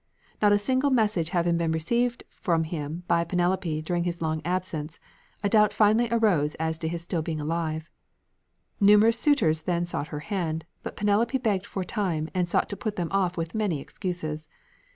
[0.41, 4.99] Not a single message having been received from him by Penelope during his long absence,
[5.43, 7.91] a doubt finally arose as to his being still alive.
[8.79, 12.95] Numerous suitors then sought her hand, but Penelope begged for time and sought to put
[12.95, 14.47] them off with many excuses.